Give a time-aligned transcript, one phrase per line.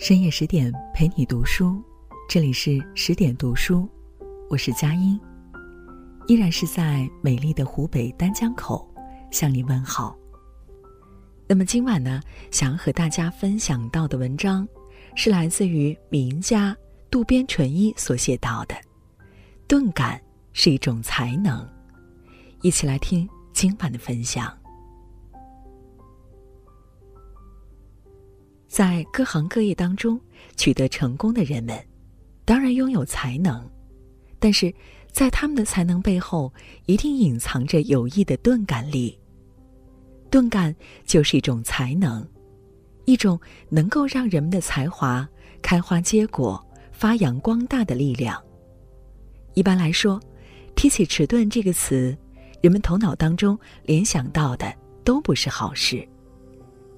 [0.00, 1.78] 深夜十点陪你读书，
[2.26, 3.86] 这里是十点读书，
[4.48, 5.20] 我是佳音，
[6.26, 8.90] 依然是在美丽的湖北丹江口
[9.30, 10.16] 向你问好。
[11.46, 12.18] 那么今晚呢，
[12.50, 14.66] 想要和大家分享到的文章，
[15.16, 16.74] 是来自于名家
[17.10, 18.74] 渡边淳一所写到的
[19.68, 20.18] “钝感
[20.54, 21.68] 是一种才能”，
[22.62, 24.50] 一起来听今晚的分享。
[28.70, 30.18] 在各行各业当中
[30.56, 31.76] 取得成功的人们，
[32.44, 33.68] 当然拥有才能，
[34.38, 34.72] 但是
[35.10, 36.52] 在他们的才能背后，
[36.86, 39.18] 一定隐藏着有益的钝感力。
[40.30, 40.72] 钝感
[41.04, 42.24] 就是一种才能，
[43.06, 43.38] 一种
[43.68, 45.28] 能够让人们的才华
[45.60, 48.40] 开花结果、发扬光大的力量。
[49.54, 50.20] 一般来说，
[50.76, 52.16] 提起迟钝这个词，
[52.60, 56.06] 人们头脑当中联想到的都不是好事。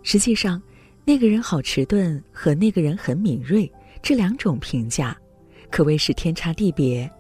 [0.03, 0.63] 实际上，
[1.05, 5.17] 那个人好迟钝和那个人很敏锐这两种评价，
[5.69, 7.11] 可谓是天差地别。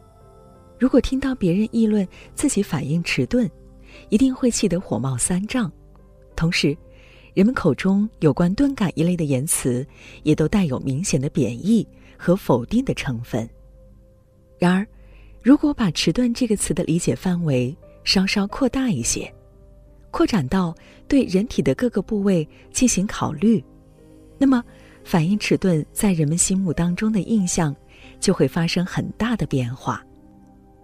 [0.79, 3.51] 如果听到别人议论自己反应迟钝，
[4.09, 5.71] 一定会气得火冒三丈。
[6.37, 6.77] 同时，
[7.35, 9.85] 人们口中有关钝感一类的言辞，
[10.23, 11.87] 也都带有明显的贬义
[12.17, 13.49] 和否定的成分。
[14.59, 14.87] 然而，
[15.43, 19.33] 如果把迟钝这个词的理解范围稍稍扩大一些，
[20.13, 20.73] 扩展到
[21.09, 23.63] 对人体的各个部位进行考虑。
[24.43, 24.61] 那么，
[25.05, 27.73] 反应迟钝在人们心目当中的印象，
[28.19, 30.05] 就会发生很大的变化。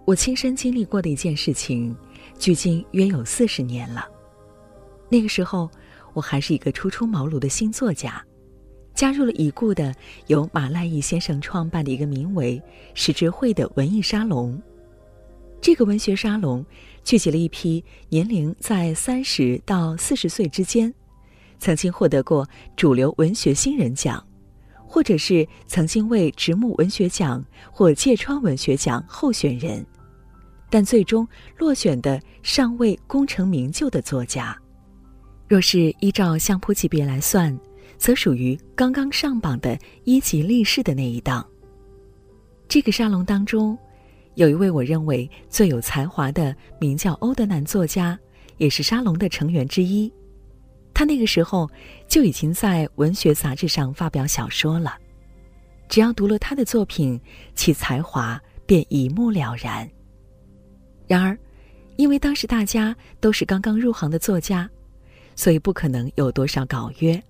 [0.05, 1.93] 我亲身经历过的一件事情，
[2.37, 4.07] 距今约有四十年了。
[5.09, 5.69] 那个时候，
[6.13, 8.25] 我还是一个初出茅庐的新作家，
[8.93, 9.93] 加入了已故的
[10.27, 12.63] 由马赖义先生创办的一个名为
[12.95, 14.57] “石之会”的文艺沙龙。
[15.59, 16.65] 这个文学沙龙
[17.03, 20.93] 聚集了一批年龄在三十到四十岁之间。
[21.59, 24.25] 曾经获得过主流文学新人奖，
[24.87, 29.85] 或者是曾经为直木文学奖或芥川文学奖候选人，
[30.69, 31.27] 但最终
[31.57, 34.57] 落选的尚未功成名就的作家，
[35.47, 37.57] 若是依照相扑级别来算，
[37.97, 41.45] 则属于刚刚上榜的一级力士的那一档。
[42.67, 43.77] 这个沙龙当中，
[44.35, 48.17] 有一位我认为最有才华的，名叫欧德南作家，
[48.57, 50.11] 也是沙龙的成员之一。
[50.99, 51.71] 他那个时候
[52.09, 54.97] 就已经在文学杂志上发表小说了，
[55.87, 57.17] 只要读了他的作品，
[57.55, 59.89] 其才华便一目了然。
[61.07, 61.39] 然而，
[61.95, 64.69] 因为当时大家都是刚刚入行的作家，
[65.37, 67.23] 所以不可能有多少稿约，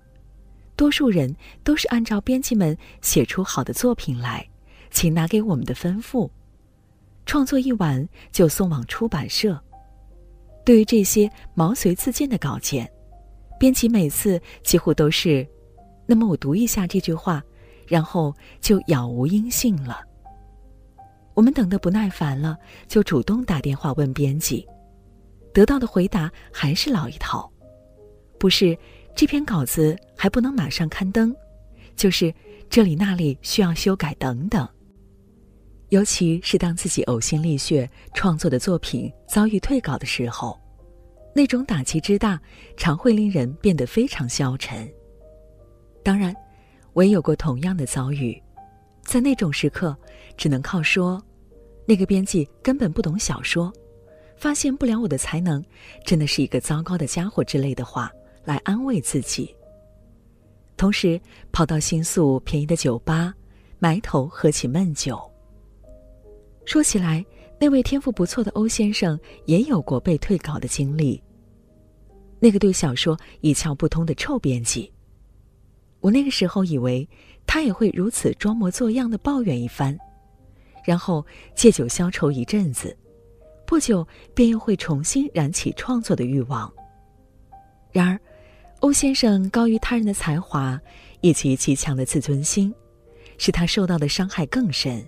[0.75, 1.31] 多数人
[1.63, 4.43] 都是按照编辑们写出好的作品来，
[4.89, 6.27] 请拿给我们的吩咐，
[7.27, 9.63] 创作一完就送往出版社。
[10.65, 12.91] 对于这些毛遂自荐的稿件。
[13.59, 15.45] 编辑每次几乎都是，
[16.05, 17.43] 那么我读一下这句话，
[17.85, 19.99] 然后就杳无音信了。
[21.33, 24.65] 我们等得不耐烦了，就主动打电话问编辑，
[25.53, 27.51] 得到的回答还是老一套，
[28.39, 28.77] 不是
[29.13, 31.35] 这篇稿子还不能马上刊登，
[31.97, 32.33] 就是
[32.69, 34.67] 这里那里需要修改等等。
[35.89, 40.57] 尤其是当自己呕心沥血创作的作品遭遇退稿的时候。
[41.33, 42.41] 那种打击之大，
[42.75, 44.91] 常会令人变得非常消沉。
[46.03, 46.35] 当然，
[46.93, 48.41] 我也有过同样的遭遇，
[49.03, 49.95] 在那种时刻，
[50.35, 51.23] 只能靠说
[51.85, 53.71] ：“那个编辑根本不懂小说，
[54.35, 55.63] 发现不了我的才能，
[56.03, 58.11] 真的是一个糟糕的家伙”之类的话
[58.43, 59.55] 来安慰自己。
[60.77, 61.19] 同时，
[61.51, 63.33] 跑到新宿便宜的酒吧，
[63.77, 65.19] 埋头喝起闷酒。
[66.65, 67.23] 说起来。
[67.59, 71.21] 那位天赋不错的欧先生也有过被退稿的经历。
[72.39, 74.89] 那个对小说一窍不通的臭编辑，
[75.99, 77.07] 我那个时候以为
[77.45, 79.97] 他也会如此装模作样的抱怨一番，
[80.85, 82.95] 然后借酒消愁一阵子，
[83.65, 86.73] 不久便又会重新燃起创作的欲望。
[87.91, 88.17] 然而，
[88.79, 90.79] 欧先生高于他人的才华
[91.19, 92.73] 以及极强的自尊心，
[93.37, 95.05] 使他受到的伤害更深。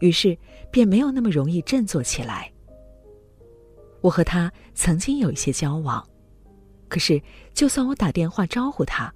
[0.00, 0.36] 于是，
[0.70, 2.50] 便没有那么容易振作起来。
[4.00, 6.06] 我和他曾经有一些交往，
[6.88, 7.22] 可是，
[7.54, 9.12] 就算我打电话招呼他：“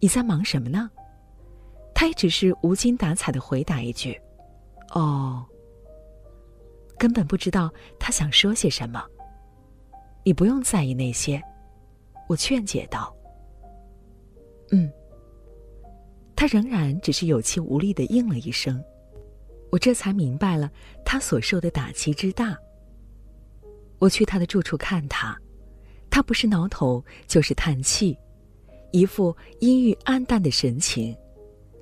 [0.00, 0.90] 你在忙什么呢？”
[1.94, 4.18] 他也只是无精打采的回答一句
[4.94, 5.44] ：“哦。”
[6.96, 9.04] 根本不知道他想说些什么。
[10.24, 11.42] 你不用在意那些，
[12.28, 13.14] 我劝解道。
[14.70, 14.90] 嗯。
[16.36, 18.80] 他仍然只是有气无力的应了一声。
[19.70, 20.70] 我这才明白了
[21.04, 22.56] 他所受的打击之大。
[23.98, 25.36] 我去他的住处看他，
[26.08, 28.16] 他不是挠头就是叹气，
[28.92, 31.16] 一副阴郁暗淡的神情，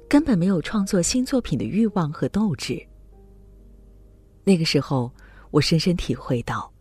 [0.08, 2.80] 根本没有创作新作品的欲望和斗志。
[4.44, 5.12] 那个时候，
[5.50, 6.72] 我深深体会到，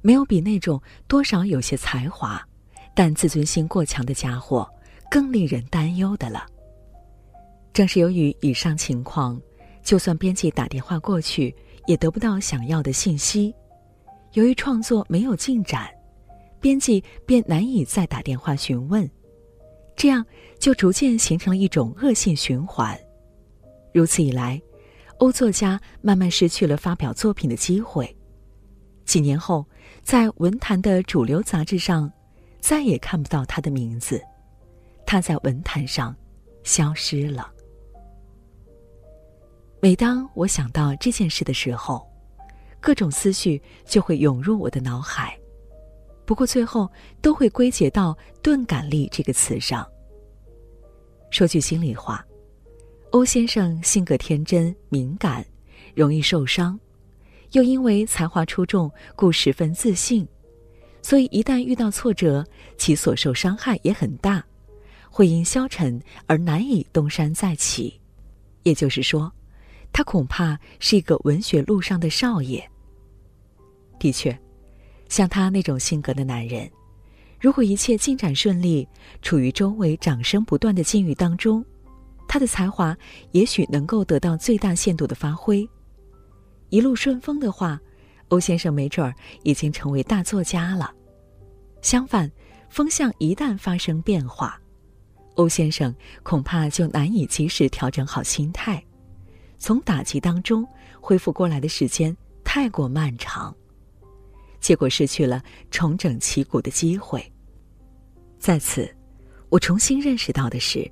[0.00, 2.42] 没有比那种多少有些才华，
[2.94, 4.68] 但自尊心过强的家伙
[5.10, 6.46] 更令人担忧的了。
[7.72, 9.40] 正是由于以上情况，
[9.88, 11.54] 就算编辑打电话过去，
[11.86, 13.54] 也得不到想要的信息。
[14.34, 15.88] 由于创作没有进展，
[16.60, 19.10] 编辑便难以再打电话询问，
[19.96, 20.22] 这样
[20.58, 22.94] 就逐渐形成了一种恶性循环。
[23.94, 24.60] 如此一来，
[25.20, 28.14] 欧作家慢慢失去了发表作品的机会。
[29.06, 29.64] 几年后，
[30.02, 32.12] 在文坛的主流杂志上，
[32.60, 34.22] 再也看不到他的名字，
[35.06, 36.14] 他在文坛上
[36.62, 37.54] 消失了。
[39.80, 42.04] 每当我想到这件事的时候，
[42.80, 45.38] 各种思绪就会涌入我的脑海，
[46.24, 46.90] 不过最后
[47.22, 49.88] 都会归结到“钝感力”这个词上。
[51.30, 52.26] 说句心里话，
[53.12, 55.46] 欧先生性格天真敏感，
[55.94, 56.76] 容易受伤，
[57.52, 60.26] 又因为才华出众，故十分自信，
[61.02, 62.44] 所以一旦遇到挫折，
[62.76, 64.44] 其所受伤害也很大，
[65.08, 68.00] 会因消沉而难以东山再起。
[68.64, 69.32] 也就是说。
[69.92, 72.68] 他恐怕是一个文学路上的少爷。
[73.98, 74.38] 的确，
[75.08, 76.70] 像他那种性格的男人，
[77.40, 78.86] 如果一切进展顺利，
[79.22, 81.64] 处于周围掌声不断的境遇当中，
[82.28, 82.96] 他的才华
[83.32, 85.68] 也许能够得到最大限度的发挥。
[86.68, 87.80] 一路顺风的话，
[88.28, 90.92] 欧先生没准儿已经成为大作家了。
[91.80, 92.30] 相反，
[92.68, 94.60] 风向一旦发生变化，
[95.34, 98.84] 欧先生恐怕就难以及时调整好心态。
[99.58, 100.66] 从打击当中
[101.00, 103.54] 恢复过来的时间太过漫长，
[104.60, 107.20] 结果失去了重整旗鼓的机会。
[108.38, 108.88] 在此，
[109.48, 110.90] 我重新认识到的是，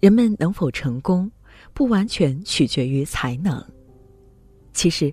[0.00, 1.30] 人们能否成功，
[1.74, 3.62] 不完全取决于才能。
[4.72, 5.12] 其实，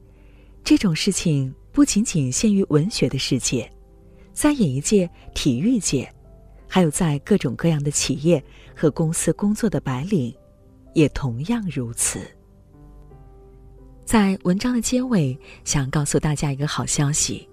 [0.64, 3.70] 这种事情不仅仅限于文学的世界，
[4.32, 6.10] 在演艺界、体育界，
[6.68, 8.42] 还有在各种各样的企业
[8.74, 10.34] 和公司工作的白领，
[10.94, 12.22] 也同样如此。
[14.10, 17.48] 在文章的结尾，想告诉大家一个好消息：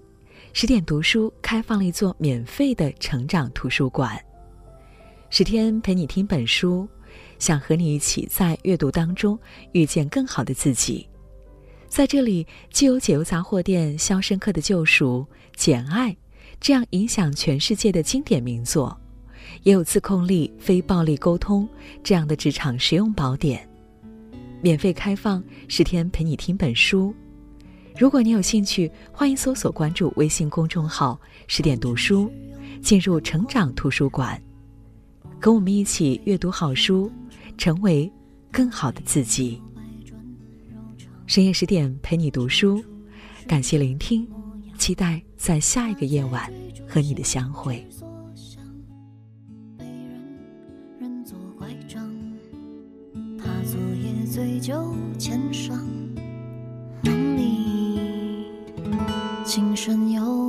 [0.55, 4.19] 十点读书开放了一座免费的成长图书馆。
[5.29, 6.88] 十天陪你听本书，
[7.38, 9.38] 想和你一起在阅读当中
[9.73, 11.06] 遇见更好的自己。
[11.88, 15.26] 在这里，既有解忧杂货店《肖申克的救赎》
[15.59, 16.11] 《简爱》
[16.59, 18.99] 这样影响全世界的经典名作，
[19.62, 21.69] 也有自控力、非暴力沟通
[22.02, 23.69] 这样的职场实用宝典。
[24.66, 27.14] 免费开放十天陪你听本书，
[27.96, 32.28] 如果你有兴趣，欢迎搜索关注微信公众号“十点读书”，
[32.82, 34.42] 进入成长图书馆，
[35.38, 37.08] 跟我们一起阅读好书，
[37.56, 38.12] 成为
[38.50, 39.62] 更好的自己。
[41.28, 42.82] 深夜十点陪你读书，
[43.46, 44.26] 感谢聆听，
[44.76, 46.52] 期待在下一个夜晚
[46.88, 47.86] 和你的相会。
[54.66, 55.78] 醉酒千霜，
[57.02, 58.50] 梦里
[59.44, 60.45] 琴声悠